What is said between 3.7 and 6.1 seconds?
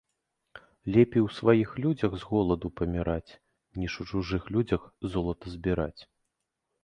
ніж у чужых людзях золата збіраць